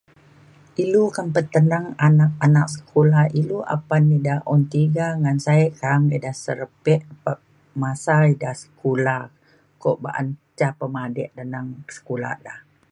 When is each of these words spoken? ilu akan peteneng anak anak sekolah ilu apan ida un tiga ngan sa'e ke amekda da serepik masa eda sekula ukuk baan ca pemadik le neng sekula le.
ilu 0.83 1.03
akan 1.11 1.27
peteneng 1.35 1.87
anak 2.07 2.31
anak 2.47 2.67
sekolah 2.75 3.25
ilu 3.41 3.57
apan 3.75 4.03
ida 4.17 4.35
un 4.53 4.61
tiga 4.73 5.07
ngan 5.21 5.37
sa'e 5.45 5.65
ke 5.79 5.83
amekda 5.95 6.19
da 6.33 6.39
serepik 6.43 7.01
masa 7.81 8.15
eda 8.33 8.51
sekula 8.61 9.17
ukuk 9.73 9.97
baan 10.03 10.27
ca 10.57 10.67
pemadik 10.79 11.29
le 11.37 11.43
neng 11.53 11.67
sekula 11.95 12.31
le. 12.45 12.53